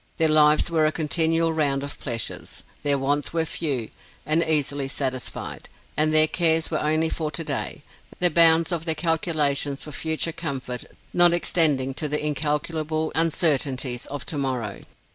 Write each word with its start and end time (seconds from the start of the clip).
Their 0.17 0.29
lives 0.29 0.71
were 0.71 0.87
a 0.87 0.91
continual 0.91 1.53
round 1.53 1.83
of 1.83 1.99
pleasures. 1.99 2.63
Their 2.81 2.97
wants 2.97 3.33
were 3.33 3.45
few, 3.45 3.91
and 4.25 4.43
easily 4.43 4.87
satisfied; 4.87 5.69
and 5.95 6.11
their 6.11 6.25
cares 6.27 6.71
were 6.71 6.79
only 6.81 7.07
for 7.07 7.29
to 7.29 7.43
day; 7.43 7.83
the 8.19 8.31
bounds 8.31 8.71
of 8.71 8.85
their 8.85 8.95
calculations 8.95 9.83
for 9.83 9.91
future 9.91 10.31
comfort 10.31 10.85
not 11.13 11.33
extending 11.33 11.93
to 11.93 12.07
the 12.07 12.17
incalculable 12.25 13.11
uncertainties 13.13 14.07
of 14.07 14.25
to 14.25 14.39
morrow. 14.39 14.85